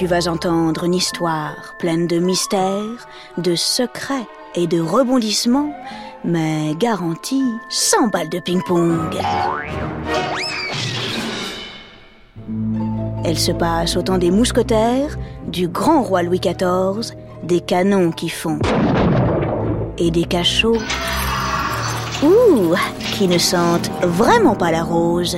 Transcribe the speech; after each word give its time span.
Tu 0.00 0.06
vas 0.06 0.28
entendre 0.28 0.84
une 0.84 0.94
histoire 0.94 1.74
pleine 1.78 2.06
de 2.06 2.18
mystères, 2.18 3.06
de 3.36 3.54
secrets 3.54 4.26
et 4.54 4.66
de 4.66 4.80
rebondissements, 4.80 5.74
mais 6.24 6.74
garantie 6.78 7.44
100 7.68 8.08
balles 8.08 8.30
de 8.30 8.38
ping-pong. 8.38 9.18
Elle 13.26 13.38
se 13.38 13.52
passe 13.52 13.98
au 13.98 14.00
temps 14.00 14.16
des 14.16 14.30
mousquetaires, 14.30 15.18
du 15.46 15.68
grand 15.68 16.00
roi 16.00 16.22
Louis 16.22 16.40
XIV, 16.40 17.14
des 17.42 17.60
canons 17.60 18.10
qui 18.10 18.30
font 18.30 18.58
et 19.98 20.10
des 20.10 20.24
cachots 20.24 20.80
ouh, 22.22 22.74
qui 23.18 23.28
ne 23.28 23.36
sentent 23.36 23.90
vraiment 24.00 24.54
pas 24.54 24.70
la 24.70 24.82
rose. 24.82 25.36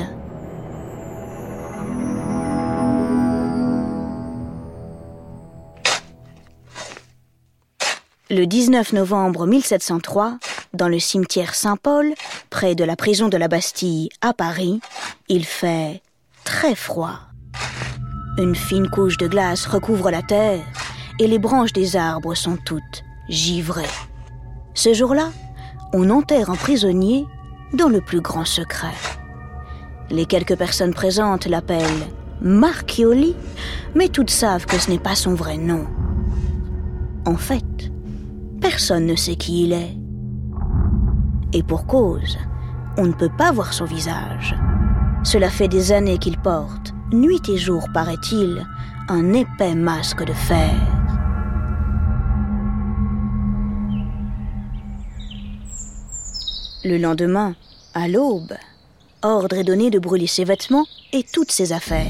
Le 8.34 8.46
19 8.46 8.94
novembre 8.94 9.46
1703, 9.46 10.38
dans 10.72 10.88
le 10.88 10.98
cimetière 10.98 11.54
Saint-Paul, 11.54 12.14
près 12.48 12.74
de 12.74 12.82
la 12.82 12.96
prison 12.96 13.28
de 13.28 13.36
la 13.36 13.46
Bastille 13.46 14.08
à 14.22 14.32
Paris, 14.32 14.80
il 15.28 15.44
fait 15.44 16.00
très 16.42 16.74
froid. 16.74 17.18
Une 18.38 18.54
fine 18.54 18.88
couche 18.88 19.18
de 19.18 19.28
glace 19.28 19.66
recouvre 19.66 20.10
la 20.10 20.22
terre 20.22 20.64
et 21.20 21.26
les 21.26 21.38
branches 21.38 21.74
des 21.74 21.94
arbres 21.94 22.34
sont 22.34 22.56
toutes 22.64 23.04
givrées. 23.28 23.84
Ce 24.72 24.94
jour-là, 24.94 25.30
on 25.92 26.08
enterre 26.08 26.48
un 26.48 26.56
prisonnier 26.56 27.26
dans 27.74 27.90
le 27.90 28.00
plus 28.00 28.22
grand 28.22 28.46
secret. 28.46 28.96
Les 30.08 30.24
quelques 30.24 30.56
personnes 30.56 30.94
présentes 30.94 31.44
l'appellent 31.44 32.08
Marchioli, 32.40 33.36
mais 33.94 34.08
toutes 34.08 34.30
savent 34.30 34.64
que 34.64 34.78
ce 34.78 34.90
n'est 34.90 34.98
pas 34.98 35.16
son 35.16 35.34
vrai 35.34 35.58
nom. 35.58 35.86
En 37.26 37.36
fait, 37.36 37.62
personne 38.62 39.06
ne 39.06 39.16
sait 39.16 39.34
qui 39.34 39.64
il 39.64 39.72
est. 39.72 39.96
Et 41.52 41.62
pour 41.62 41.86
cause, 41.86 42.38
on 42.96 43.06
ne 43.06 43.12
peut 43.12 43.32
pas 43.36 43.52
voir 43.52 43.72
son 43.72 43.84
visage. 43.84 44.54
Cela 45.24 45.50
fait 45.50 45.68
des 45.68 45.92
années 45.92 46.18
qu'il 46.18 46.38
porte, 46.38 46.94
nuit 47.12 47.46
et 47.48 47.58
jour 47.58 47.86
paraît-il, 47.92 48.64
un 49.08 49.32
épais 49.34 49.74
masque 49.74 50.24
de 50.24 50.32
fer. 50.32 50.74
Le 56.84 56.98
lendemain, 56.98 57.54
à 57.94 58.08
l'aube, 58.08 58.54
ordre 59.22 59.56
est 59.56 59.64
donné 59.64 59.90
de 59.90 59.98
brûler 59.98 60.26
ses 60.26 60.44
vêtements 60.44 60.86
et 61.12 61.24
toutes 61.32 61.52
ses 61.52 61.72
affaires. 61.72 62.06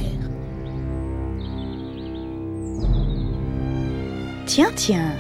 Tiens, 4.46 4.70
tiens, 4.74 5.12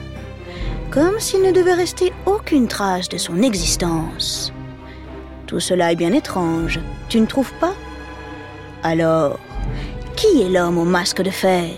comme 0.92 1.18
s'il 1.18 1.40
ne 1.42 1.52
devait 1.52 1.72
rester 1.72 2.12
aucune 2.26 2.68
trace 2.68 3.08
de 3.08 3.16
son 3.16 3.40
existence. 3.42 4.52
Tout 5.46 5.58
cela 5.58 5.90
est 5.90 5.96
bien 5.96 6.12
étrange, 6.12 6.80
tu 7.08 7.18
ne 7.18 7.26
trouves 7.26 7.52
pas? 7.54 7.74
Alors, 8.82 9.38
qui 10.16 10.42
est 10.42 10.50
l'homme 10.50 10.76
au 10.76 10.84
masque 10.84 11.22
de 11.22 11.30
fer? 11.30 11.70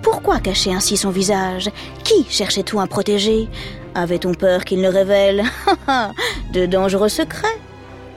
Pourquoi 0.00 0.38
cacher 0.38 0.72
ainsi 0.72 0.96
son 0.96 1.10
visage? 1.10 1.70
Qui 2.04 2.24
cherchait-on 2.28 2.78
à 2.78 2.86
protéger? 2.86 3.48
Avait-on 3.94 4.32
peur 4.32 4.64
qu'il 4.64 4.80
ne 4.80 4.88
révèle 4.88 5.42
de 6.52 6.66
dangereux 6.66 7.08
secrets? 7.08 7.58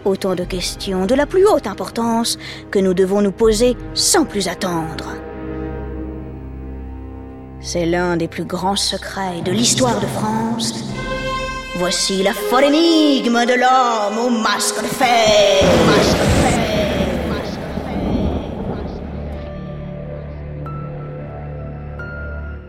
Autant 0.06 0.36
de 0.36 0.44
questions 0.44 1.08
de 1.08 1.16
la 1.16 1.26
plus 1.26 1.46
haute 1.48 1.66
importance 1.66 2.38
que 2.70 2.78
nous 2.78 2.94
devons 2.94 3.22
nous 3.22 3.32
poser 3.32 3.76
sans 3.96 4.26
plus 4.26 4.48
attendre. 4.48 5.16
C'est 7.68 7.88
l'un 7.88 8.16
des 8.16 8.28
plus 8.28 8.46
grands 8.46 8.76
secrets 8.76 9.42
de 9.44 9.52
l'histoire 9.52 10.00
de 10.00 10.06
France. 10.06 10.86
Voici 11.78 12.22
la 12.22 12.32
folle 12.32 12.66
énigme 12.66 13.44
de 13.44 13.54
l'homme 13.54 14.20
au 14.24 14.30
masque 14.30 14.84
de 14.84 14.88
fer. 14.88 15.64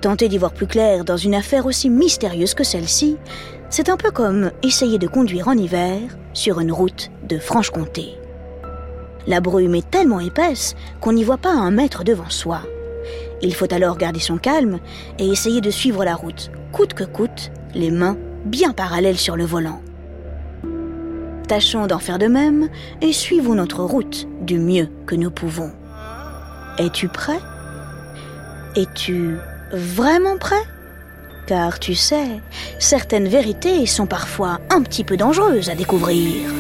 Tenter 0.01 0.29
d'y 0.29 0.39
voir 0.39 0.55
plus 0.55 0.67
clair 0.67 1.05
dans 1.05 1.19
une 1.19 1.35
affaire 1.35 1.67
aussi 1.67 1.91
mystérieuse 1.91 2.55
que 2.55 2.65
celle-ci, 2.65 3.19
c'est 3.69 3.91
un 3.91 3.99
peu 3.99 4.11
comme 4.11 4.51
essayer 4.63 4.97
de 4.97 5.07
conduire 5.07 5.49
en 5.49 5.59
hiver 5.59 6.01
sur 6.33 6.59
une 6.59 6.73
route 6.73 7.11
de 7.29 7.39
Franche-Comté. 7.39 8.15
La 9.27 9.41
brume 9.41 9.75
est 9.75 9.91
tellement 9.91 10.21
épaisse 10.21 10.75
qu'on 11.03 11.13
n'y 11.13 11.25
voit 11.25 11.37
pas 11.37 11.53
un 11.53 11.71
mètre 11.71 12.03
devant 12.03 12.31
soi. 12.31 12.63
Il 13.43 13.55
faut 13.55 13.73
alors 13.73 13.99
garder 13.99 14.21
son 14.21 14.39
calme 14.39 14.79
et 15.19 15.29
essayer 15.29 15.61
de 15.61 15.71
suivre 15.71 16.05
la 16.05 16.15
route, 16.15 16.51
coûte 16.73 16.95
que 16.95 17.05
coûte, 17.05 17.51
les 17.75 17.91
mains 17.91 18.17
bien 18.45 18.73
parallèles 18.73 19.19
sur 19.19 19.37
le 19.37 19.45
volant. 19.45 19.81
Tâchons 21.49 21.87
d'en 21.87 21.99
faire 21.99 22.19
de 22.19 22.27
même 22.27 22.69
et 23.01 23.13
suivons 23.13 23.55
notre 23.55 23.83
route 23.85 24.27
du 24.41 24.59
mieux 24.59 24.89
que 25.07 25.15
nous 25.15 25.31
pouvons. 25.31 25.71
Es-tu 26.79 27.09
prêt? 27.09 27.39
Es-tu 28.75 29.37
vraiment 29.73 30.39
prêt? 30.39 30.63
Car 31.47 31.79
tu 31.79 31.95
sais, 31.95 32.41
certaines 32.79 33.29
vérités 33.29 33.87
sont 33.87 34.07
parfois 34.07 34.59
un 34.71 34.83
petit 34.83 35.05
peu 35.05 35.17
dangereuses 35.17 35.71
à 35.71 35.77
découvrir. 35.77 36.51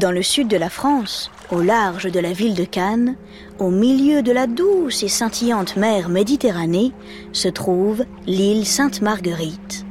Dans 0.00 0.12
le 0.12 0.22
sud 0.22 0.48
de 0.48 0.56
la 0.56 0.70
France, 0.70 1.30
au 1.50 1.60
large 1.60 2.10
de 2.10 2.20
la 2.20 2.32
ville 2.32 2.54
de 2.54 2.64
Cannes, 2.64 3.16
au 3.58 3.68
milieu 3.68 4.22
de 4.22 4.32
la 4.32 4.46
douce 4.46 5.02
et 5.02 5.08
scintillante 5.08 5.76
mer 5.76 6.08
Méditerranée, 6.08 6.92
se 7.34 7.48
trouve 7.48 8.06
l'île 8.26 8.64
Sainte-Marguerite. 8.64 9.84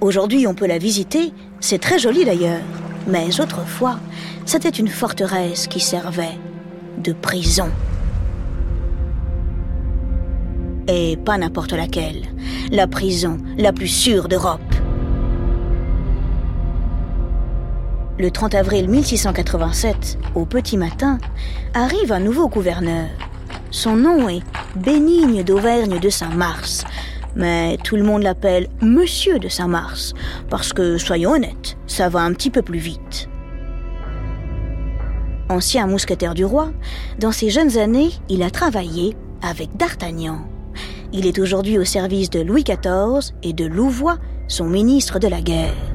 Aujourd'hui, 0.00 0.48
on 0.48 0.54
peut 0.54 0.66
la 0.66 0.78
visiter, 0.78 1.32
c'est 1.60 1.78
très 1.78 2.00
joli 2.00 2.24
d'ailleurs. 2.24 2.64
Mais 3.06 3.40
autrefois, 3.40 4.00
c'était 4.46 4.68
une 4.68 4.88
forteresse 4.88 5.68
qui 5.68 5.78
servait 5.78 6.38
de 6.98 7.12
prison. 7.12 7.70
Et 10.88 11.16
pas 11.24 11.38
n'importe 11.38 11.72
laquelle, 11.72 12.22
la 12.72 12.88
prison 12.88 13.38
la 13.56 13.72
plus 13.72 13.86
sûre 13.86 14.26
d'Europe. 14.26 14.71
Le 18.18 18.30
30 18.30 18.54
avril 18.54 18.90
1687, 18.90 20.18
au 20.34 20.44
petit 20.44 20.76
matin, 20.76 21.16
arrive 21.72 22.12
un 22.12 22.20
nouveau 22.20 22.46
gouverneur. 22.46 23.08
Son 23.70 23.96
nom 23.96 24.28
est 24.28 24.42
Bénigne 24.76 25.42
d'Auvergne 25.42 25.98
de 25.98 26.10
Saint-Mars, 26.10 26.84
mais 27.36 27.78
tout 27.82 27.96
le 27.96 28.02
monde 28.02 28.22
l'appelle 28.22 28.68
Monsieur 28.82 29.38
de 29.38 29.48
Saint-Mars, 29.48 30.12
parce 30.50 30.74
que, 30.74 30.98
soyons 30.98 31.32
honnêtes, 31.32 31.78
ça 31.86 32.10
va 32.10 32.20
un 32.20 32.34
petit 32.34 32.50
peu 32.50 32.60
plus 32.60 32.78
vite. 32.78 33.30
Ancien 35.48 35.86
mousquetaire 35.86 36.34
du 36.34 36.44
roi, 36.44 36.70
dans 37.18 37.32
ses 37.32 37.48
jeunes 37.48 37.78
années, 37.78 38.10
il 38.28 38.42
a 38.42 38.50
travaillé 38.50 39.16
avec 39.40 39.74
D'Artagnan. 39.78 40.46
Il 41.14 41.26
est 41.26 41.38
aujourd'hui 41.38 41.78
au 41.78 41.84
service 41.84 42.28
de 42.28 42.40
Louis 42.40 42.64
XIV 42.64 43.34
et 43.42 43.54
de 43.54 43.64
Louvois, 43.64 44.18
son 44.48 44.66
ministre 44.66 45.18
de 45.18 45.28
la 45.28 45.40
guerre. 45.40 45.91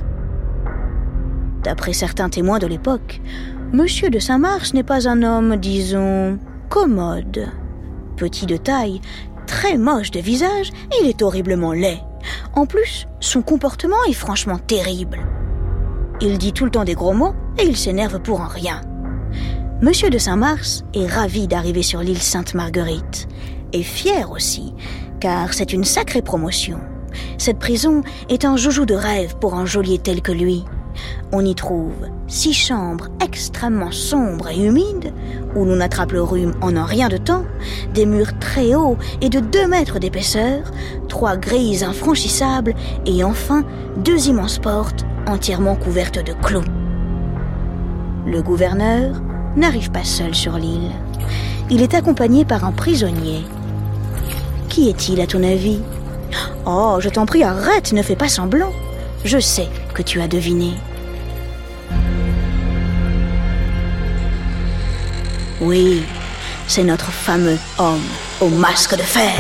D'après 1.68 1.92
certains 1.92 2.30
témoins 2.30 2.60
de 2.60 2.66
l'époque, 2.66 3.20
Monsieur 3.74 4.10
de 4.10 4.20
Saint-Mars 4.20 4.74
n'est 4.74 4.84
pas 4.84 5.10
un 5.10 5.22
homme, 5.22 5.58
disons, 5.58 6.40
commode. 6.70 7.50
Petit 8.16 8.46
de 8.46 8.56
taille, 8.56 9.02
très 9.48 9.78
moche 9.78 10.12
de 10.12 10.22
visage, 10.22 10.70
il 11.02 11.10
est 11.10 11.22
horriblement 11.22 11.74
laid. 11.74 12.00
En 12.56 12.66
plus, 12.66 13.06
son 13.20 13.42
comportement 13.42 14.02
est 14.08 14.14
franchement 14.14 14.60
terrible. 14.60 15.20
Il 16.22 16.38
dit 16.38 16.54
tout 16.54 16.64
le 16.64 16.72
temps 16.72 16.86
des 16.86 16.96
gros 16.96 17.12
mots 17.12 17.36
et 17.58 17.66
il 17.66 17.76
s'énerve 17.76 18.22
pour 18.22 18.40
un 18.40 18.48
rien. 18.48 18.80
Monsieur 19.82 20.10
de 20.10 20.18
Saint-Mars 20.18 20.86
est 20.94 21.08
ravi 21.08 21.50
d'arriver 21.50 21.84
sur 21.84 22.00
l'île 22.00 22.22
Sainte-Marguerite 22.22 23.28
et 23.74 23.84
fier 23.84 24.32
aussi, 24.32 24.74
car 25.20 25.54
c'est 25.54 25.74
une 25.74 25.84
sacrée 25.84 26.22
promotion. 26.22 26.80
Cette 27.38 27.60
prison 27.60 28.04
est 28.30 28.46
un 28.46 28.56
joujou 28.56 28.86
de 28.86 28.96
rêve 28.96 29.36
pour 29.36 29.56
un 29.56 29.66
geôlier 29.66 29.98
tel 29.98 30.22
que 30.22 30.32
lui. 30.32 30.64
On 31.32 31.46
y 31.46 31.56
trouve 31.56 31.94
six 32.28 32.54
chambres 32.54 33.08
extrêmement 33.24 33.92
sombres 33.92 34.50
et 34.50 34.66
humides, 34.66 35.14
où 35.56 35.66
l'on 35.66 35.80
attrape 35.80 36.12
le 36.12 36.24
rhume 36.24 36.54
en 36.62 36.76
un 36.76 36.86
rien 36.86 37.10
de 37.10 37.18
temps, 37.18 37.44
des 37.94 38.06
murs 38.06 38.38
très 38.40 38.76
hauts 38.76 38.98
et 39.22 39.30
de 39.30 39.40
deux 39.40 39.68
mètres 39.68 40.00
d'épaisseur, 40.00 40.72
trois 41.10 41.36
grilles 41.38 41.84
infranchissables 41.84 42.76
et 43.06 43.24
enfin 43.24 43.64
deux 43.98 44.28
immenses 44.28 44.60
portes 44.60 45.06
entièrement 45.28 45.76
couverte 45.76 46.24
de 46.24 46.34
clous. 46.34 46.64
Le 48.26 48.42
gouverneur 48.42 49.22
n'arrive 49.56 49.92
pas 49.92 50.04
seul 50.04 50.36
sur 50.36 50.58
l'île. 50.58 50.92
Il 51.70 51.82
est 51.82 51.94
accompagné 51.94 52.46
par 52.46 52.64
un 52.64 52.72
prisonnier. 52.72 53.44
Qui 54.70 54.90
est-il 54.90 55.20
à 55.20 55.28
ton 55.28 55.44
avis? 55.44 55.80
Oh, 56.66 56.98
je 57.00 57.10
t'en 57.10 57.26
prie, 57.26 57.44
arrête, 57.44 57.94
ne 57.94 58.02
fais 58.02 58.16
pas 58.16 58.30
semblant. 58.30 58.72
Je 59.24 59.40
sais 59.40 59.68
que 59.94 60.02
tu 60.02 60.22
as 60.22 60.28
deviné. 60.28 60.74
Oui, 65.60 66.04
c'est 66.68 66.84
notre 66.84 67.12
fameux 67.12 67.58
homme 67.80 68.00
au 68.42 68.50
masque 68.50 68.96
de 68.96 69.02
fer. 69.02 69.34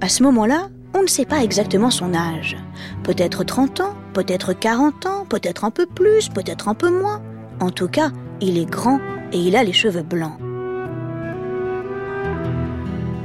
À 0.00 0.08
ce 0.08 0.22
moment-là, 0.22 0.68
on 0.94 1.02
ne 1.02 1.08
sait 1.08 1.24
pas 1.24 1.42
exactement 1.42 1.90
son 1.90 2.14
âge. 2.14 2.56
Peut-être 3.02 3.42
30 3.42 3.80
ans, 3.80 3.94
peut-être 4.14 4.52
40 4.52 5.06
ans, 5.06 5.26
peut-être 5.28 5.64
un 5.64 5.70
peu 5.70 5.86
plus, 5.86 6.28
peut-être 6.28 6.68
un 6.68 6.74
peu 6.74 6.90
moins. 6.90 7.20
En 7.60 7.70
tout 7.70 7.88
cas, 7.88 8.12
il 8.40 8.56
est 8.56 8.70
grand 8.70 9.00
et 9.32 9.38
il 9.38 9.56
a 9.56 9.64
les 9.64 9.72
cheveux 9.72 10.02
blancs. 10.02 10.38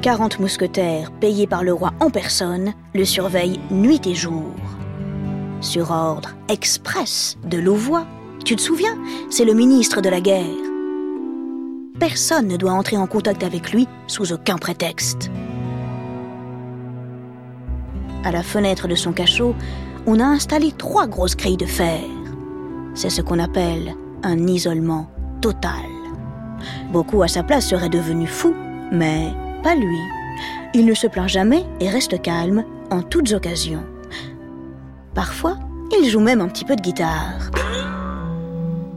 40 0.02 0.40
mousquetaires, 0.40 1.12
payés 1.12 1.46
par 1.46 1.64
le 1.64 1.74
roi 1.74 1.94
en 2.00 2.10
personne, 2.10 2.74
le 2.96 3.06
surveillent 3.06 3.60
nuit 3.70 4.02
et 4.08 4.16
jour. 4.16 4.56
Sur 5.62 5.92
ordre 5.92 6.32
express 6.50 7.38
de 7.46 7.60
Louvois, 7.60 8.08
tu 8.44 8.56
te 8.56 8.62
souviens, 8.62 8.98
c'est 9.30 9.46
le 9.46 9.54
ministre 9.54 10.02
de 10.02 10.10
la 10.10 10.20
guerre. 10.20 10.44
Personne 12.00 12.48
ne 12.48 12.58
doit 12.58 12.72
entrer 12.72 12.98
en 12.98 13.06
contact 13.06 13.44
avec 13.44 13.72
lui 13.72 13.88
sous 14.08 14.34
aucun 14.34 14.58
prétexte. 14.58 15.30
À 18.24 18.32
la 18.32 18.42
fenêtre 18.42 18.88
de 18.88 18.96
son 18.96 19.14
cachot, 19.14 19.54
on 20.08 20.20
a 20.20 20.26
installé 20.26 20.72
trois 20.72 21.06
grosses 21.06 21.38
grilles 21.38 21.58
de 21.58 21.68
fer. 21.68 22.02
C'est 22.96 23.12
ce 23.12 23.22
qu'on 23.22 23.38
appelle 23.38 23.94
un 24.24 24.48
isolement 24.48 25.12
total. 25.42 25.86
Beaucoup 26.92 27.22
à 27.22 27.28
sa 27.28 27.44
place 27.44 27.68
seraient 27.68 27.90
devenus 27.90 28.32
fous, 28.32 28.56
mais 28.92 29.32
pas 29.62 29.76
lui. 29.76 30.00
Il 30.74 30.86
ne 30.86 30.94
se 30.94 31.08
plaint 31.08 31.30
jamais 31.30 31.66
et 31.80 31.90
reste 31.90 32.22
calme 32.22 32.66
en 32.90 33.02
toutes 33.02 33.32
occasions. 33.34 33.86
Parfois, 35.14 35.58
il 35.92 36.10
joue 36.10 36.20
même 36.20 36.42
un 36.42 36.48
petit 36.48 36.66
peu 36.66 36.76
de 36.76 36.82
guitare. 36.82 37.52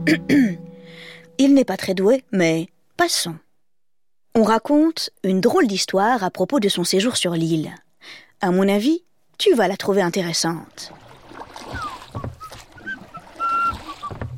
il 1.38 1.54
n'est 1.54 1.64
pas 1.64 1.76
très 1.76 1.94
doué, 1.94 2.24
mais 2.32 2.68
passons. 2.96 3.36
On 4.34 4.42
raconte 4.42 5.10
une 5.22 5.40
drôle 5.40 5.66
d'histoire 5.66 6.24
à 6.24 6.30
propos 6.30 6.60
de 6.60 6.68
son 6.68 6.84
séjour 6.84 7.16
sur 7.16 7.32
l'île. 7.32 7.74
À 8.40 8.50
mon 8.50 8.68
avis, 8.68 9.04
tu 9.38 9.54
vas 9.54 9.68
la 9.68 9.76
trouver 9.76 10.02
intéressante. 10.02 10.92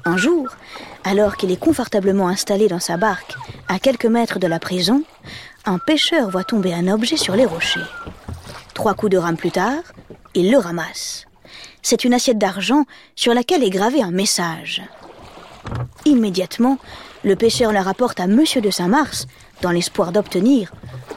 Un 0.05 0.17
jour, 0.17 0.49
alors 1.05 1.37
qu'il 1.37 1.51
est 1.51 1.61
confortablement 1.61 2.29
installé 2.29 2.69
dans 2.69 2.81
sa 2.81 2.97
barque 2.97 3.35
à 3.69 3.79
quelques 3.79 4.07
mètres 4.07 4.39
de 4.39 4.47
la 4.47 4.59
prison, 4.59 5.03
un 5.67 5.79
pêcheur 5.79 6.31
voit 6.31 6.45
tomber 6.45 6.73
un 6.73 6.89
objet 6.89 7.17
sur 7.17 7.35
les 7.35 7.45
rochers. 7.45 7.81
Trois 8.75 8.95
coups 8.95 9.13
de 9.13 9.19
rame 9.19 9.37
plus 9.37 9.51
tard, 9.51 9.83
il 10.35 10.51
le 10.51 10.59
ramasse. 10.59 11.27
C'est 11.83 12.05
une 12.05 12.15
assiette 12.15 12.39
d'argent 12.39 12.85
sur 13.15 13.35
laquelle 13.35 13.65
est 13.65 13.71
gravé 13.71 14.03
un 14.03 14.11
message. 14.11 14.83
Immédiatement, 16.05 16.79
le 17.25 17.35
pêcheur 17.35 17.73
la 17.73 17.83
rapporte 17.83 18.21
à 18.21 18.27
Monsieur 18.27 18.61
de 18.61 18.71
Saint-Mars 18.71 19.27
dans 19.61 19.73
l'espoir 19.73 20.13
d'obtenir, 20.13 20.73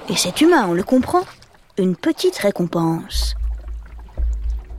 et 0.10 0.16
c'est 0.16 0.42
humain, 0.42 0.66
on 0.68 0.74
le 0.74 0.84
comprend, 0.84 1.22
une 1.78 1.96
petite 1.96 2.38
récompense. 2.38 3.36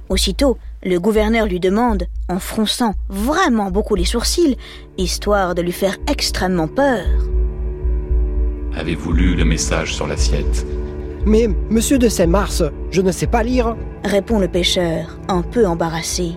Aussitôt, 0.08 0.58
le 0.82 0.99
gouverneur 0.99 1.46
lui 1.46 1.61
demande, 1.61 2.06
en 2.28 2.40
fronçant 2.40 2.94
vraiment 3.08 3.70
beaucoup 3.70 3.94
les 3.94 4.05
sourcils, 4.05 4.56
histoire 4.99 5.55
de 5.55 5.62
lui 5.62 5.73
faire 5.73 5.96
extrêmement 6.08 6.69
peur. 6.69 7.06
Avez-vous 8.76 9.12
lu 9.12 9.34
le 9.34 9.44
message 9.44 9.94
sur 9.94 10.06
l'assiette? 10.06 10.67
Mais, 11.26 11.49
monsieur 11.69 11.99
de 11.99 12.08
Saint-Mars, 12.08 12.62
je 12.90 13.00
ne 13.02 13.12
sais 13.12 13.26
pas 13.26 13.43
lire. 13.43 13.76
Répond 14.05 14.38
le 14.38 14.49
pêcheur, 14.49 15.19
un 15.28 15.43
peu 15.43 15.67
embarrassé. 15.67 16.32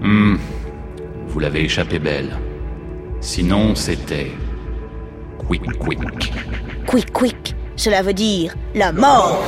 Hmm, 0.00 0.36
vous 1.28 1.40
l'avez 1.40 1.64
échappé 1.64 1.98
belle. 1.98 2.36
Sinon, 3.20 3.74
c'était. 3.74 4.30
Quick, 5.38 5.78
quick. 5.78 6.32
Quick, 6.86 7.12
quick, 7.12 7.56
cela 7.74 8.02
veut 8.02 8.12
dire 8.12 8.54
la 8.74 8.92
mort. 8.92 9.42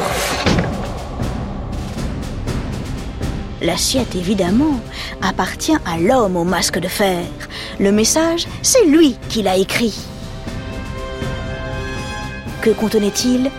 L'assiette, 3.62 4.14
évidemment, 4.14 4.80
appartient 5.20 5.76
à 5.84 5.98
l'homme 5.98 6.36
au 6.36 6.44
masque 6.44 6.78
de 6.78 6.88
fer. 6.88 7.22
Le 7.78 7.92
message, 7.92 8.46
c'est 8.62 8.86
lui 8.86 9.16
qui 9.28 9.42
l'a 9.42 9.56
écrit. 9.56 9.94
Que 12.68 12.74
contenait-il? 12.74 13.50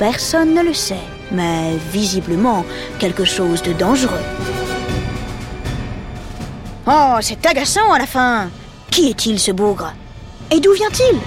Personne 0.00 0.52
ne 0.52 0.64
le 0.64 0.74
sait, 0.74 1.06
mais 1.30 1.76
visiblement 1.92 2.64
quelque 2.98 3.24
chose 3.24 3.62
de 3.62 3.72
dangereux. 3.72 4.18
Oh, 6.88 7.18
c'est 7.20 7.46
agaçant 7.46 7.92
à 7.92 8.00
la 8.00 8.06
fin 8.06 8.50
Qui 8.90 9.10
est-il 9.10 9.38
ce 9.38 9.52
bougre? 9.52 9.92
Et 10.50 10.58
d'où 10.58 10.72
vient-il? 10.72 11.20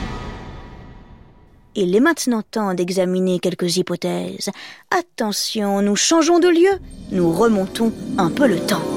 Il 1.75 1.95
est 1.95 2.01
maintenant 2.01 2.41
temps 2.41 2.73
d'examiner 2.73 3.39
quelques 3.39 3.77
hypothèses. 3.77 4.51
Attention, 4.91 5.81
nous 5.81 5.95
changeons 5.95 6.39
de 6.39 6.49
lieu, 6.49 6.79
nous 7.11 7.31
remontons 7.31 7.93
un 8.17 8.29
peu 8.29 8.45
le 8.45 8.59
temps. 8.59 8.94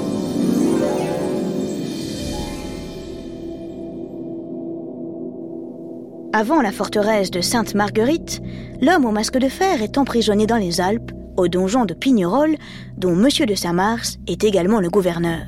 Avant 6.34 6.60
la 6.60 6.72
forteresse 6.72 7.30
de 7.30 7.40
Sainte-Marguerite, 7.40 8.42
l'homme 8.82 9.06
au 9.06 9.10
masque 9.12 9.38
de 9.38 9.48
fer 9.48 9.82
est 9.82 9.96
emprisonné 9.96 10.46
dans 10.46 10.58
les 10.58 10.80
Alpes, 10.80 11.10
au 11.38 11.48
donjon 11.48 11.86
de 11.86 11.94
Pignerol, 11.94 12.56
dont 12.98 13.16
Monsieur 13.16 13.46
de 13.46 13.54
Saint-Mars 13.54 14.18
est 14.26 14.44
également 14.44 14.80
le 14.80 14.90
gouverneur. 14.90 15.46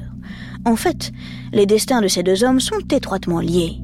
En 0.64 0.76
fait, 0.76 1.12
les 1.52 1.66
destins 1.66 2.00
de 2.00 2.08
ces 2.08 2.22
deux 2.22 2.44
hommes 2.44 2.60
sont 2.60 2.80
étroitement 2.90 3.40
liés. 3.40 3.76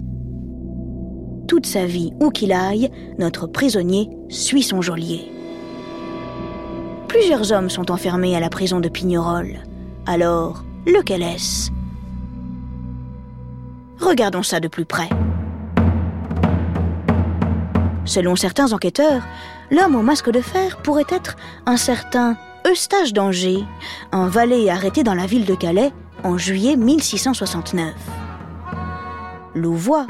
Toute 1.48 1.66
sa 1.66 1.84
vie, 1.84 2.12
où 2.18 2.30
qu'il 2.30 2.52
aille, 2.52 2.90
notre 3.18 3.46
prisonnier 3.46 4.08
suit 4.30 4.62
son 4.62 4.80
geôlier. 4.80 5.30
Plusieurs 7.08 7.52
hommes 7.52 7.70
sont 7.70 7.90
enfermés 7.90 8.36
à 8.36 8.40
la 8.40 8.48
prison 8.48 8.80
de 8.80 8.88
Pignerol. 8.88 9.58
Alors, 10.06 10.64
lequel 10.86 11.22
est-ce? 11.22 11.70
Regardons 14.00 14.42
ça 14.42 14.60
de 14.60 14.68
plus 14.68 14.86
près. 14.86 15.08
Selon 18.06 18.36
certains 18.36 18.72
enquêteurs, 18.72 19.22
l'homme 19.70 19.96
au 19.96 20.02
masque 20.02 20.30
de 20.30 20.40
fer 20.40 20.76
pourrait 20.78 21.04
être 21.10 21.36
un 21.66 21.76
certain 21.76 22.36
Eustache 22.66 23.12
d'Angers, 23.12 23.64
un 24.12 24.28
valet 24.28 24.70
arrêté 24.70 25.02
dans 25.02 25.14
la 25.14 25.26
ville 25.26 25.44
de 25.44 25.54
Calais 25.54 25.92
en 26.22 26.38
juillet 26.38 26.76
1669. 26.76 27.92
Louvois, 29.54 30.06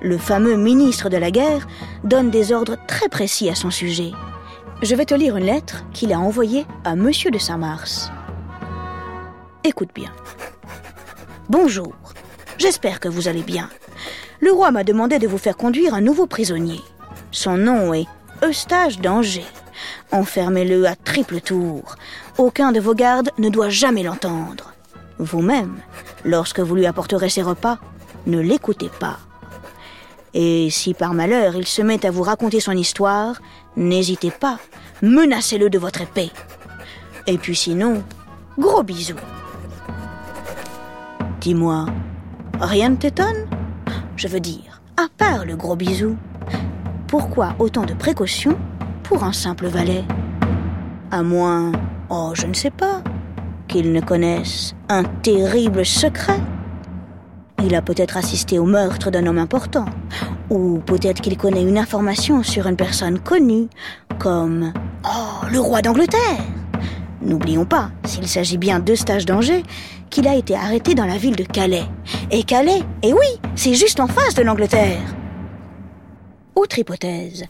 le 0.00 0.16
fameux 0.16 0.56
ministre 0.56 1.08
de 1.08 1.16
la 1.16 1.30
guerre, 1.30 1.66
donne 2.04 2.30
des 2.30 2.52
ordres 2.52 2.76
très 2.86 3.08
précis 3.08 3.48
à 3.50 3.54
son 3.54 3.70
sujet. 3.70 4.12
Je 4.82 4.94
vais 4.94 5.04
te 5.04 5.14
lire 5.14 5.36
une 5.36 5.44
lettre 5.44 5.84
qu'il 5.92 6.12
a 6.12 6.20
envoyée 6.20 6.66
à 6.84 6.94
Monsieur 6.96 7.30
de 7.30 7.38
Saint-Mars. 7.38 8.10
Écoute 9.64 9.90
bien. 9.94 10.12
Bonjour. 11.48 11.94
J'espère 12.58 13.00
que 13.00 13.08
vous 13.08 13.28
allez 13.28 13.42
bien. 13.42 13.68
Le 14.40 14.52
roi 14.52 14.70
m'a 14.70 14.84
demandé 14.84 15.18
de 15.18 15.28
vous 15.28 15.38
faire 15.38 15.56
conduire 15.56 15.94
un 15.94 16.00
nouveau 16.00 16.26
prisonnier. 16.26 16.80
Son 17.32 17.56
nom 17.56 17.94
est 17.94 18.06
Eustache 18.44 18.98
d'Angers. 18.98 19.46
Enfermez-le 20.12 20.86
à 20.86 20.96
triple 20.96 21.40
tour. 21.40 21.96
Aucun 22.38 22.72
de 22.72 22.80
vos 22.80 22.94
gardes 22.94 23.30
ne 23.38 23.48
doit 23.48 23.68
jamais 23.68 24.02
l'entendre. 24.02 24.72
Vous-même, 25.18 25.76
lorsque 26.24 26.60
vous 26.60 26.74
lui 26.74 26.86
apporterez 26.86 27.28
ses 27.28 27.42
repas, 27.42 27.78
ne 28.26 28.40
l'écoutez 28.40 28.90
pas. 28.98 29.18
Et 30.34 30.70
si 30.70 30.94
par 30.94 31.14
malheur 31.14 31.54
il 31.56 31.66
se 31.66 31.82
met 31.82 32.04
à 32.06 32.10
vous 32.10 32.22
raconter 32.22 32.60
son 32.60 32.72
histoire, 32.72 33.40
n'hésitez 33.76 34.30
pas, 34.30 34.58
menacez-le 35.02 35.70
de 35.70 35.78
votre 35.78 36.00
épée. 36.00 36.30
Et 37.26 37.38
puis 37.38 37.56
sinon, 37.56 38.02
gros 38.58 38.82
bisous. 38.82 39.14
Dis-moi, 41.40 41.86
rien 42.60 42.90
ne 42.90 42.96
t'étonne? 42.96 43.46
Je 44.16 44.28
veux 44.28 44.40
dire, 44.40 44.80
à 44.96 45.06
part 45.16 45.44
le 45.44 45.56
gros 45.56 45.76
bisou. 45.76 46.16
Pourquoi 47.10 47.56
autant 47.58 47.86
de 47.86 47.92
précautions 47.92 48.56
pour 49.02 49.24
un 49.24 49.32
simple 49.32 49.66
valet? 49.66 50.04
À 51.10 51.24
moins, 51.24 51.72
oh 52.08 52.30
je 52.34 52.46
ne 52.46 52.54
sais 52.54 52.70
pas, 52.70 53.02
qu'il 53.66 53.90
ne 53.90 54.00
connaisse 54.00 54.76
un 54.88 55.02
terrible 55.02 55.84
secret. 55.84 56.38
Il 57.64 57.74
a 57.74 57.82
peut-être 57.82 58.16
assisté 58.16 58.60
au 58.60 58.64
meurtre 58.64 59.10
d'un 59.10 59.26
homme 59.26 59.38
important, 59.38 59.86
ou 60.50 60.78
peut-être 60.86 61.20
qu'il 61.20 61.36
connaît 61.36 61.64
une 61.64 61.78
information 61.78 62.44
sur 62.44 62.68
une 62.68 62.76
personne 62.76 63.18
connue, 63.18 63.66
comme 64.20 64.72
Oh, 65.04 65.44
le 65.50 65.58
roi 65.58 65.82
d'Angleterre 65.82 66.44
N'oublions 67.22 67.64
pas, 67.64 67.90
s'il 68.04 68.28
s'agit 68.28 68.56
bien 68.56 68.78
d'Eustache 68.78 69.26
d'Angers, 69.26 69.64
qu'il 70.10 70.28
a 70.28 70.36
été 70.36 70.54
arrêté 70.54 70.94
dans 70.94 71.06
la 71.06 71.16
ville 71.16 71.34
de 71.34 71.42
Calais. 71.42 71.86
Et 72.30 72.44
Calais, 72.44 72.84
eh 73.02 73.12
oui, 73.12 73.40
c'est 73.56 73.74
juste 73.74 73.98
en 73.98 74.06
face 74.06 74.36
de 74.36 74.42
l'Angleterre. 74.42 75.00
Autre 76.54 76.78
hypothèse. 76.78 77.44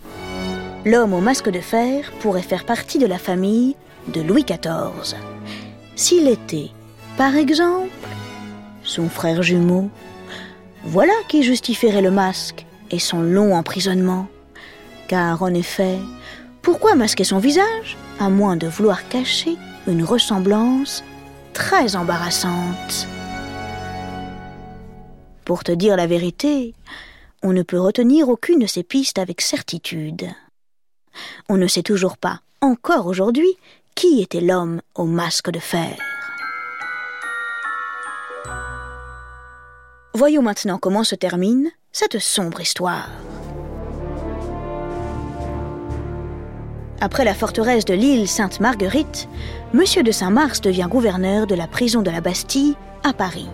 L'homme 0.85 1.15
au 1.15 1.21
masque 1.21 1.51
de 1.51 1.61
fer 1.61 2.13
pourrait 2.21 2.43
faire 2.43 2.65
partie 2.65 2.99
de 2.99 3.07
la 3.07 3.19
famille 3.19 3.77
de 4.09 4.21
Louis 4.21 4.45
XIV. 4.45 5.17
S'il 5.97 6.29
était, 6.29 6.71
par 7.17 7.37
exemple, 7.37 7.89
son 8.83 9.09
frère 9.09 9.43
jumeau 9.43 9.91
Voilà 10.85 11.13
qui 11.29 11.43
justifierait 11.43 12.03
le 12.03 12.11
masque 12.11 12.67
et 12.91 12.99
son 12.99 13.21
long 13.21 13.55
emprisonnement. 13.55 14.27
Car 15.09 15.43
en 15.43 15.55
effet, 15.55 15.99
pourquoi 16.63 16.95
masquer 16.95 17.25
son 17.25 17.39
visage 17.39 17.97
à 18.19 18.29
moins 18.29 18.57
de 18.57 18.67
vouloir 18.67 19.09
cacher 19.09 19.57
une 19.87 20.05
ressemblance 20.05 21.03
très 21.53 21.97
embarrassante? 21.97 23.09
Pour 25.45 25.65
te 25.65 25.73
dire 25.73 25.97
la 25.97 26.07
vérité, 26.07 26.75
on 27.43 27.53
ne 27.53 27.63
peut 27.63 27.81
retenir 27.81 28.29
aucune 28.29 28.59
de 28.59 28.67
ces 28.67 28.83
pistes 28.83 29.19
avec 29.19 29.41
certitude. 29.41 30.29
On 31.49 31.57
ne 31.57 31.67
sait 31.67 31.83
toujours 31.83 32.17
pas, 32.17 32.41
encore 32.61 33.07
aujourd'hui, 33.07 33.57
qui 33.95 34.21
était 34.21 34.41
l'homme 34.41 34.81
au 34.95 35.05
masque 35.05 35.51
de 35.51 35.59
fer. 35.59 35.97
Voyons 40.15 40.43
maintenant 40.43 40.79
comment 40.79 41.05
se 41.05 41.15
termine 41.15 41.71
cette 41.93 42.19
sombre 42.19 42.61
histoire. 42.61 43.09
Après 47.01 47.25
la 47.25 47.33
forteresse 47.33 47.87
de 47.87 47.95
l'île 47.95 48.29
Sainte-Marguerite, 48.29 49.29
Monsieur 49.73 50.03
de 50.03 50.13
Saint-Mars 50.13 50.61
devient 50.61 50.89
gouverneur 50.91 51.47
de 51.47 51.55
la 51.55 51.67
prison 51.67 52.03
de 52.03 52.11
la 52.11 52.21
Bastille 52.21 52.75
à 53.03 53.15
Paris. 53.15 53.49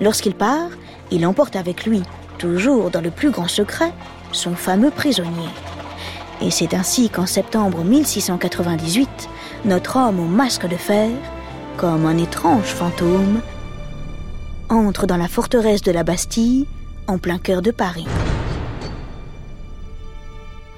Lorsqu'il 0.00 0.34
part, 0.34 0.70
il 1.12 1.24
emporte 1.24 1.54
avec 1.54 1.86
lui, 1.86 2.02
toujours 2.38 2.90
dans 2.90 3.00
le 3.00 3.10
plus 3.10 3.30
grand 3.30 3.48
secret, 3.48 3.92
son 4.32 4.54
fameux 4.54 4.90
prisonnier. 4.90 5.48
Et 6.40 6.50
c'est 6.50 6.74
ainsi 6.74 7.08
qu'en 7.08 7.26
septembre 7.26 7.84
1698, 7.84 9.08
notre 9.64 9.96
homme 9.96 10.18
au 10.18 10.26
masque 10.26 10.66
de 10.66 10.76
fer, 10.76 11.10
comme 11.76 12.06
un 12.06 12.18
étrange 12.18 12.66
fantôme, 12.66 13.40
entre 14.68 15.06
dans 15.06 15.16
la 15.16 15.28
forteresse 15.28 15.82
de 15.82 15.92
la 15.92 16.02
Bastille, 16.02 16.66
en 17.06 17.18
plein 17.18 17.38
cœur 17.38 17.62
de 17.62 17.70
Paris. 17.70 18.06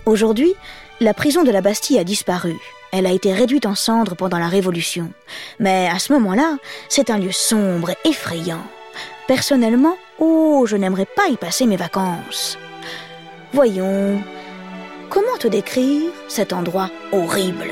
Aujourd'hui, 0.07 0.53
la 1.01 1.15
prison 1.15 1.45
de 1.45 1.51
la 1.51 1.61
Bastille 1.61 1.99
a 1.99 2.05
disparu. 2.05 2.57
Elle 2.93 3.07
a 3.07 3.13
été 3.13 3.33
réduite 3.33 3.67
en 3.67 3.75
cendres 3.75 4.15
pendant 4.15 4.39
la 4.39 4.49
Révolution. 4.49 5.11
Mais 5.59 5.89
à 5.89 5.99
ce 5.99 6.13
moment-là, 6.13 6.57
c'est 6.89 7.11
un 7.11 7.19
lieu 7.19 7.33
sombre 7.33 7.91
et 7.91 8.09
effrayant. 8.09 8.63
Personnellement, 9.27 9.97
oh, 10.19 10.65
je 10.67 10.77
n'aimerais 10.77 11.07
pas 11.07 11.29
y 11.29 11.37
passer 11.37 11.65
mes 11.65 11.77
vacances. 11.77 12.59
Voyons, 13.55 14.21
comment 15.09 15.39
te 15.39 15.49
décrire 15.49 16.11
cet 16.29 16.53
endroit 16.53 16.91
horrible? 17.11 17.71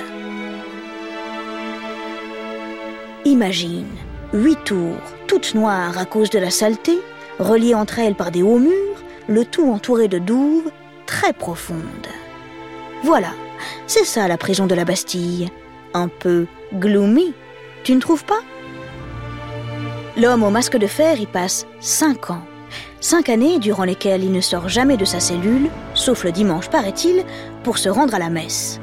Imagine 3.27 3.87
huit 4.33 4.59
tours, 4.65 4.97
toutes 5.27 5.55
noires 5.55 5.99
à 5.99 6.07
cause 6.07 6.31
de 6.31 6.39
la 6.39 6.51
saleté, 6.51 6.99
reliées 7.39 7.75
entre 7.75 7.99
elles 7.99 8.15
par 8.15 8.31
des 8.31 8.43
hauts 8.43 8.59
murs, 8.59 9.03
le 9.29 9.45
tout 9.45 9.71
entouré 9.71 10.09
de 10.09 10.19
douves 10.19 10.71
très 11.05 11.35
profondes. 11.35 12.09
Voilà, 13.03 13.33
c'est 13.87 14.05
ça 14.07 14.27
la 14.27 14.39
prison 14.39 14.67
de 14.67 14.75
la 14.75 14.87
Bastille. 14.87 15.51
Un 15.93 16.09
peu 16.09 16.47
gloomy, 16.75 17.35
tu 17.85 17.95
ne 17.95 18.01
trouves 18.01 18.25
pas? 18.25 18.41
L'homme 20.14 20.42
au 20.42 20.50
masque 20.50 20.76
de 20.76 20.87
fer 20.87 21.19
y 21.19 21.26
passe 21.26 21.66
cinq 21.81 22.28
ans. 22.31 22.42
Cinq 23.00 23.31
années 23.31 23.59
durant 23.59 23.85
lesquelles 23.85 24.23
il 24.23 24.33
ne 24.33 24.42
sort 24.42 24.69
jamais 24.69 24.99
de 24.99 25.07
sa 25.07 25.21
cellule, 25.21 25.71
sauf 25.95 26.25
le 26.25 26.33
dimanche, 26.33 26.69
paraît-il, 26.69 27.25
pour 27.64 27.78
se 27.78 27.88
rendre 27.88 28.14
à 28.14 28.19
la 28.19 28.28
messe. 28.28 28.78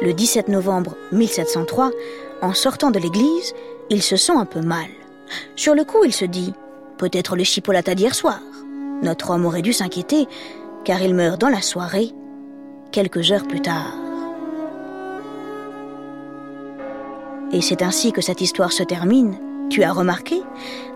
Le 0.00 0.12
17 0.12 0.48
novembre 0.48 0.96
1703, 1.12 1.90
en 2.40 2.54
sortant 2.54 2.90
de 2.90 2.98
l'église, 2.98 3.52
il 3.90 4.02
se 4.02 4.16
sent 4.16 4.32
un 4.34 4.46
peu 4.46 4.60
mal. 4.60 4.88
Sur 5.56 5.74
le 5.74 5.84
coup, 5.84 6.04
il 6.04 6.14
se 6.14 6.24
dit 6.24 6.54
Peut-être 7.00 7.34
le 7.34 7.44
chipolata 7.44 7.94
d'hier 7.94 8.14
soir. 8.14 8.40
Notre 9.02 9.30
homme 9.30 9.46
aurait 9.46 9.62
dû 9.62 9.72
s'inquiéter, 9.72 10.28
car 10.84 11.00
il 11.00 11.14
meurt 11.14 11.40
dans 11.40 11.48
la 11.48 11.62
soirée, 11.62 12.10
quelques 12.92 13.32
heures 13.32 13.48
plus 13.48 13.62
tard. 13.62 13.94
Et 17.52 17.62
c'est 17.62 17.80
ainsi 17.80 18.12
que 18.12 18.20
cette 18.20 18.42
histoire 18.42 18.70
se 18.70 18.82
termine. 18.82 19.38
Tu 19.70 19.82
as 19.82 19.94
remarqué 19.94 20.42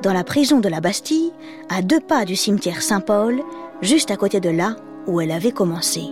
Dans 0.02 0.12
la 0.12 0.24
prison 0.24 0.60
de 0.60 0.68
la 0.68 0.82
Bastille, 0.82 1.32
à 1.70 1.80
deux 1.80 2.00
pas 2.00 2.26
du 2.26 2.36
cimetière 2.36 2.82
Saint-Paul, 2.82 3.40
juste 3.80 4.10
à 4.10 4.16
côté 4.16 4.40
de 4.40 4.50
là 4.50 4.76
où 5.06 5.22
elle 5.22 5.32
avait 5.32 5.52
commencé. 5.52 6.02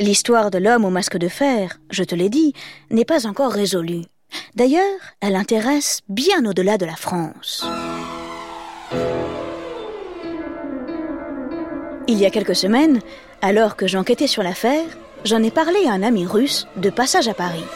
L'histoire 0.00 0.50
de 0.50 0.56
l'homme 0.56 0.86
au 0.86 0.90
masque 0.90 1.18
de 1.18 1.28
fer, 1.28 1.78
je 1.90 2.02
te 2.04 2.14
l'ai 2.14 2.30
dit, 2.30 2.54
n'est 2.90 3.04
pas 3.04 3.26
encore 3.26 3.52
résolue. 3.52 4.04
D'ailleurs, 4.54 4.98
elle 5.20 5.36
intéresse 5.36 6.00
bien 6.08 6.46
au-delà 6.46 6.78
de 6.78 6.86
la 6.86 6.96
France. 6.96 7.66
Il 12.08 12.16
y 12.16 12.24
a 12.24 12.30
quelques 12.30 12.56
semaines, 12.56 13.00
alors 13.42 13.76
que 13.76 13.86
j'enquêtais 13.86 14.26
sur 14.26 14.42
l'affaire, 14.42 14.86
j'en 15.26 15.42
ai 15.42 15.50
parlé 15.50 15.86
à 15.86 15.92
un 15.92 16.02
ami 16.02 16.24
russe 16.24 16.66
de 16.76 16.88
passage 16.88 17.28
à 17.28 17.34
Paris. 17.34 17.66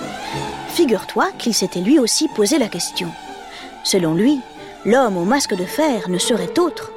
Figure-toi 0.69 1.31
qu'il 1.39 1.53
s'était 1.53 1.83
lui 1.83 1.99
aussi 1.99 2.29
posé 2.29 2.57
la 2.59 2.69
question. 2.69 3.11
Selon 3.83 4.15
lui, 4.15 4.41
l'homme 4.87 5.19
au 5.19 5.25
masque 5.25 5.55
de 5.55 5.67
fer 5.67 6.09
ne 6.09 6.17
serait 6.17 6.59
autre, 6.59 6.91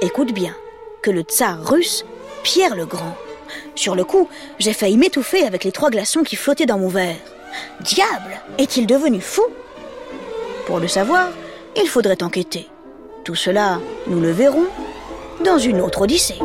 écoute 0.00 0.34
bien, 0.34 0.56
que 1.00 1.12
le 1.12 1.20
tsar 1.20 1.64
russe 1.64 2.04
Pierre 2.42 2.74
le 2.74 2.86
Grand. 2.86 3.14
Sur 3.74 3.94
le 3.94 4.04
coup, 4.04 4.28
j'ai 4.58 4.72
failli 4.72 4.96
m'étouffer 4.96 5.44
avec 5.44 5.64
les 5.64 5.72
trois 5.72 5.90
glaçons 5.90 6.22
qui 6.22 6.36
flottaient 6.36 6.66
dans 6.66 6.78
mon 6.78 6.88
verre. 6.88 7.16
Diable 7.80 8.40
Est-il 8.58 8.86
devenu 8.86 9.20
fou? 9.20 9.44
Pour 10.66 10.80
le 10.80 10.88
savoir, 10.88 11.30
il 11.76 11.88
faudrait 11.88 12.22
enquêter. 12.22 12.68
Tout 13.24 13.34
cela, 13.34 13.80
nous 14.06 14.20
le 14.20 14.30
verrons 14.30 14.66
dans 15.44 15.58
une 15.58 15.80
autre 15.80 16.02
Odyssée. 16.02 16.38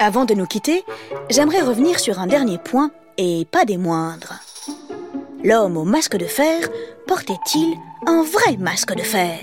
Avant 0.00 0.26
de 0.26 0.34
nous 0.34 0.46
quitter, 0.46 0.84
j'aimerais 1.30 1.62
revenir 1.62 1.98
sur 1.98 2.18
un 2.18 2.26
dernier 2.26 2.58
point, 2.58 2.90
et 3.16 3.46
pas 3.50 3.64
des 3.64 3.78
moindres. 3.78 4.34
L'homme 5.42 5.76
au 5.76 5.84
masque 5.84 6.16
de 6.16 6.26
fer 6.26 6.68
portait-il 7.06 7.74
un 8.06 8.22
vrai 8.22 8.56
masque 8.58 8.94
de 8.94 9.02
fer 9.02 9.38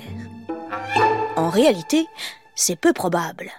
En 1.36 1.50
réalité, 1.50 2.08
c'est 2.56 2.76
peu 2.76 2.94
probable. 2.94 3.52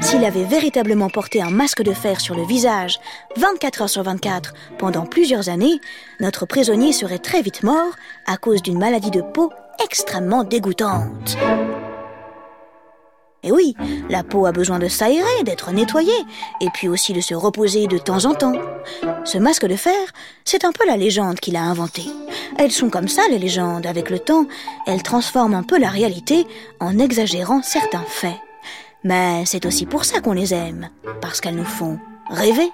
S'il 0.00 0.24
avait 0.24 0.44
véritablement 0.44 1.10
porté 1.10 1.42
un 1.42 1.50
masque 1.50 1.82
de 1.82 1.92
fer 1.92 2.20
sur 2.20 2.34
le 2.34 2.44
visage 2.44 2.98
24 3.36 3.82
heures 3.82 3.90
sur 3.90 4.02
24 4.02 4.54
pendant 4.78 5.06
plusieurs 5.06 5.48
années, 5.48 5.80
notre 6.20 6.46
prisonnier 6.46 6.92
serait 6.92 7.18
très 7.18 7.42
vite 7.42 7.62
mort 7.62 7.92
à 8.26 8.36
cause 8.36 8.62
d'une 8.62 8.78
maladie 8.78 9.10
de 9.10 9.22
peau 9.22 9.52
extrêmement 9.84 10.44
dégoûtante. 10.44 11.36
Et 13.44 13.52
oui, 13.52 13.76
la 14.08 14.24
peau 14.24 14.46
a 14.46 14.52
besoin 14.52 14.78
de 14.78 14.88
s'aérer, 14.88 15.44
d'être 15.44 15.70
nettoyée, 15.70 16.24
et 16.60 16.70
puis 16.70 16.88
aussi 16.88 17.12
de 17.12 17.20
se 17.20 17.34
reposer 17.34 17.86
de 17.86 17.98
temps 17.98 18.24
en 18.24 18.34
temps. 18.34 18.60
Ce 19.24 19.38
masque 19.38 19.66
de 19.66 19.76
fer, 19.76 19.94
c'est 20.44 20.64
un 20.64 20.72
peu 20.72 20.86
la 20.86 20.96
légende 20.96 21.38
qu'il 21.38 21.56
a 21.56 21.62
inventé. 21.62 22.02
Elles 22.58 22.72
sont 22.72 22.90
comme 22.90 23.08
ça, 23.08 23.22
les 23.30 23.38
légendes. 23.38 23.86
Avec 23.86 24.10
le 24.10 24.18
temps, 24.18 24.46
elles 24.86 25.02
transforment 25.02 25.54
un 25.54 25.62
peu 25.62 25.78
la 25.78 25.88
réalité 25.88 26.46
en 26.80 26.98
exagérant 26.98 27.62
certains 27.62 28.04
faits. 28.08 28.40
Mais 29.04 29.44
c'est 29.46 29.66
aussi 29.66 29.86
pour 29.86 30.04
ça 30.04 30.20
qu'on 30.20 30.32
les 30.32 30.52
aime, 30.52 30.88
parce 31.20 31.40
qu'elles 31.40 31.54
nous 31.54 31.64
font 31.64 31.98
rêver. 32.30 32.70